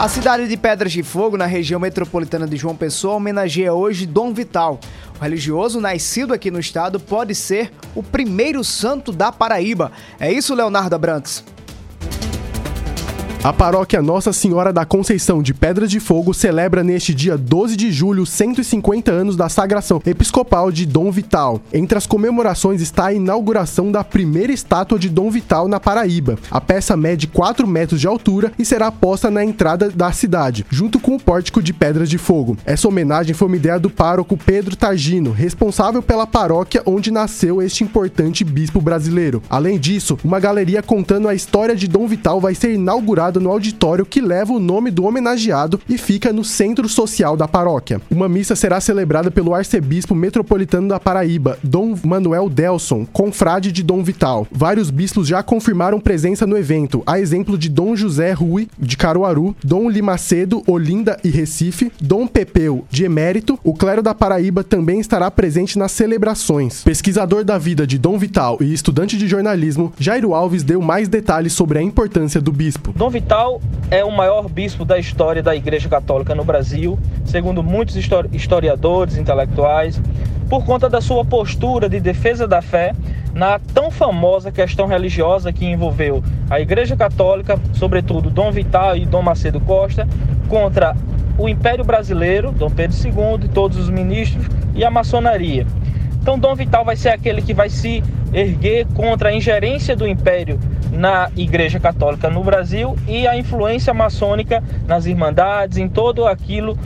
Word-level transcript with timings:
A 0.00 0.08
cidade 0.08 0.48
de 0.48 0.56
Pedras 0.56 0.92
de 0.92 1.02
Fogo, 1.02 1.36
na 1.36 1.44
região 1.44 1.78
metropolitana 1.78 2.46
de 2.48 2.56
João 2.56 2.74
Pessoa, 2.74 3.16
homenageia 3.16 3.74
hoje 3.74 4.06
Dom 4.06 4.32
Vital. 4.32 4.80
O 5.18 5.22
religioso 5.22 5.78
nascido 5.78 6.32
aqui 6.32 6.50
no 6.50 6.58
estado 6.58 6.98
pode 6.98 7.34
ser 7.34 7.70
o 7.94 8.02
primeiro 8.02 8.64
santo 8.64 9.12
da 9.12 9.30
Paraíba. 9.30 9.92
É 10.18 10.32
isso, 10.32 10.54
Leonardo 10.54 10.94
Abrantes? 10.94 11.44
A 13.42 13.54
paróquia 13.54 14.02
Nossa 14.02 14.34
Senhora 14.34 14.70
da 14.70 14.84
Conceição 14.84 15.42
de 15.42 15.54
Pedras 15.54 15.90
de 15.90 15.98
Fogo 15.98 16.34
celebra 16.34 16.84
neste 16.84 17.14
dia 17.14 17.38
12 17.38 17.74
de 17.74 17.90
julho 17.90 18.26
150 18.26 19.10
anos 19.10 19.34
da 19.34 19.48
sagração 19.48 20.02
episcopal 20.04 20.70
de 20.70 20.84
Dom 20.84 21.10
Vital. 21.10 21.58
Entre 21.72 21.96
as 21.96 22.06
comemorações 22.06 22.82
está 22.82 23.06
a 23.06 23.14
inauguração 23.14 23.90
da 23.90 24.04
primeira 24.04 24.52
estátua 24.52 24.98
de 24.98 25.08
Dom 25.08 25.30
Vital 25.30 25.68
na 25.68 25.80
Paraíba. 25.80 26.38
A 26.50 26.60
peça 26.60 26.94
mede 26.98 27.26
4 27.26 27.66
metros 27.66 27.98
de 27.98 28.06
altura 28.06 28.52
e 28.58 28.64
será 28.64 28.92
posta 28.92 29.30
na 29.30 29.42
entrada 29.42 29.88
da 29.88 30.12
cidade, 30.12 30.66
junto 30.68 31.00
com 31.00 31.16
o 31.16 31.20
pórtico 31.20 31.62
de 31.62 31.72
Pedras 31.72 32.10
de 32.10 32.18
Fogo. 32.18 32.58
Essa 32.66 32.88
homenagem 32.88 33.32
foi 33.32 33.48
uma 33.48 33.56
ideia 33.56 33.80
do 33.80 33.88
pároco 33.88 34.36
Pedro 34.36 34.76
Targino, 34.76 35.32
responsável 35.32 36.02
pela 36.02 36.26
paróquia 36.26 36.82
onde 36.84 37.10
nasceu 37.10 37.62
este 37.62 37.84
importante 37.84 38.44
bispo 38.44 38.82
brasileiro. 38.82 39.42
Além 39.48 39.78
disso, 39.78 40.18
uma 40.22 40.38
galeria 40.38 40.82
contando 40.82 41.26
a 41.26 41.34
história 41.34 41.74
de 41.74 41.88
Dom 41.88 42.06
Vital 42.06 42.38
vai 42.38 42.54
ser 42.54 42.74
inaugurada 42.74 43.29
no 43.38 43.50
auditório 43.50 44.06
que 44.06 44.20
leva 44.20 44.52
o 44.52 44.58
nome 44.58 44.90
do 44.90 45.04
homenageado 45.04 45.80
e 45.88 45.98
fica 45.98 46.32
no 46.32 46.42
centro 46.42 46.88
social 46.88 47.36
da 47.36 47.46
paróquia. 47.46 48.00
Uma 48.10 48.28
missa 48.28 48.56
será 48.56 48.80
celebrada 48.80 49.30
pelo 49.30 49.54
arcebispo 49.54 50.14
metropolitano 50.14 50.88
da 50.88 50.98
Paraíba, 50.98 51.58
Dom 51.62 51.94
Manuel 52.02 52.48
Delson, 52.48 53.06
confrade 53.12 53.70
de 53.70 53.82
Dom 53.82 54.02
Vital. 54.02 54.46
Vários 54.50 54.90
bispos 54.90 55.28
já 55.28 55.42
confirmaram 55.42 56.00
presença 56.00 56.46
no 56.46 56.56
evento, 56.56 57.02
a 57.06 57.20
exemplo 57.20 57.58
de 57.58 57.68
Dom 57.68 57.94
José 57.94 58.32
Rui, 58.32 58.68
de 58.78 58.96
Caruaru, 58.96 59.54
Dom 59.62 59.88
Limacedo, 59.88 60.62
Olinda 60.66 61.18
e 61.22 61.28
Recife, 61.28 61.92
Dom 62.00 62.26
Pepeu, 62.26 62.84
de 62.90 63.04
Emérito. 63.04 63.58
O 63.62 63.74
clero 63.74 64.02
da 64.02 64.14
Paraíba 64.14 64.64
também 64.64 65.00
estará 65.00 65.30
presente 65.30 65.78
nas 65.78 65.92
celebrações. 65.92 66.82
Pesquisador 66.82 67.44
da 67.44 67.58
vida 67.58 67.86
de 67.86 67.98
Dom 67.98 68.18
Vital 68.18 68.58
e 68.60 68.72
estudante 68.72 69.16
de 69.16 69.28
jornalismo, 69.28 69.92
Jairo 69.98 70.34
Alves 70.34 70.62
deu 70.62 70.80
mais 70.80 71.08
detalhes 71.08 71.52
sobre 71.52 71.78
a 71.78 71.82
importância 71.82 72.40
do 72.40 72.52
bispo. 72.52 72.92
Dom 72.96 73.10
Vital 73.20 73.60
é 73.90 74.02
o 74.02 74.10
maior 74.10 74.48
bispo 74.48 74.82
da 74.82 74.98
história 74.98 75.42
da 75.42 75.54
Igreja 75.54 75.90
Católica 75.90 76.34
no 76.34 76.42
Brasil, 76.42 76.98
segundo 77.22 77.62
muitos 77.62 77.94
historiadores, 78.32 79.18
intelectuais, 79.18 80.00
por 80.48 80.64
conta 80.64 80.88
da 80.88 81.02
sua 81.02 81.22
postura 81.22 81.86
de 81.86 82.00
defesa 82.00 82.48
da 82.48 82.62
fé 82.62 82.94
na 83.34 83.58
tão 83.58 83.90
famosa 83.90 84.50
questão 84.50 84.86
religiosa 84.86 85.52
que 85.52 85.66
envolveu 85.66 86.24
a 86.48 86.60
Igreja 86.60 86.96
Católica, 86.96 87.60
sobretudo 87.74 88.30
Dom 88.30 88.50
Vital 88.50 88.96
e 88.96 89.04
Dom 89.04 89.20
Macedo 89.20 89.60
Costa, 89.60 90.08
contra 90.48 90.96
o 91.36 91.46
Império 91.46 91.84
Brasileiro, 91.84 92.50
Dom 92.52 92.70
Pedro 92.70 92.96
II 92.96 93.44
e 93.44 93.48
todos 93.48 93.76
os 93.76 93.90
ministros 93.90 94.46
e 94.74 94.82
a 94.82 94.90
maçonaria. 94.90 95.66
Então, 96.22 96.38
Dom 96.38 96.54
Vital 96.54 96.86
vai 96.86 96.96
ser 96.96 97.10
aquele 97.10 97.42
que 97.42 97.52
vai 97.52 97.68
se 97.68 98.02
erguer 98.32 98.86
contra 98.94 99.28
a 99.28 99.34
ingerência 99.34 99.94
do 99.94 100.08
Império 100.08 100.58
na 100.90 101.30
Igreja 101.36 101.78
Católica 101.78 102.28
no 102.28 102.42
Brasil 102.42 102.96
e 103.06 103.26
a 103.26 103.36
influência 103.36 103.94
maçônica 103.94 104.62
nas 104.86 105.06
irmandades, 105.06 105.78
em 105.78 105.88
todo 105.88 106.26
aquilo 106.26 106.76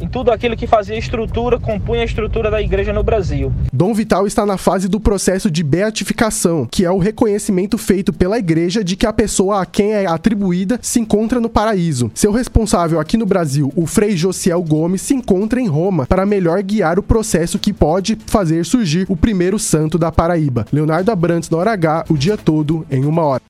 em 0.00 0.08
tudo 0.08 0.30
aquilo 0.30 0.56
que 0.56 0.66
fazia 0.66 0.98
estrutura, 0.98 1.58
compunha 1.58 2.02
a 2.02 2.04
estrutura 2.04 2.50
da 2.50 2.60
igreja 2.60 2.92
no 2.92 3.02
Brasil. 3.02 3.52
Dom 3.72 3.94
Vital 3.94 4.26
está 4.26 4.44
na 4.44 4.56
fase 4.56 4.88
do 4.88 5.00
processo 5.00 5.50
de 5.50 5.62
beatificação, 5.62 6.66
que 6.70 6.84
é 6.84 6.90
o 6.90 6.98
reconhecimento 6.98 7.78
feito 7.78 8.12
pela 8.12 8.38
igreja 8.38 8.84
de 8.84 8.96
que 8.96 9.06
a 9.06 9.12
pessoa 9.12 9.62
a 9.62 9.66
quem 9.66 9.92
é 9.92 10.06
atribuída 10.06 10.78
se 10.82 11.00
encontra 11.00 11.40
no 11.40 11.48
paraíso. 11.48 12.10
Seu 12.14 12.32
responsável 12.32 13.00
aqui 13.00 13.16
no 13.16 13.26
Brasil, 13.26 13.72
o 13.74 13.86
Frei 13.86 14.16
Josiel 14.16 14.62
Gomes, 14.62 15.02
se 15.02 15.14
encontra 15.14 15.60
em 15.60 15.66
Roma 15.66 16.06
para 16.06 16.26
melhor 16.26 16.62
guiar 16.62 16.98
o 16.98 17.02
processo 17.02 17.58
que 17.58 17.72
pode 17.72 18.18
fazer 18.26 18.64
surgir 18.64 19.06
o 19.08 19.16
primeiro 19.16 19.58
santo 19.58 19.98
da 19.98 20.12
Paraíba. 20.12 20.66
Leonardo 20.72 21.10
Abrantes, 21.10 21.50
na 21.50 21.58
hora 21.58 21.72
H, 21.72 22.04
o 22.10 22.16
dia 22.16 22.36
todo, 22.36 22.86
em 22.90 23.04
uma 23.04 23.22
hora. 23.22 23.42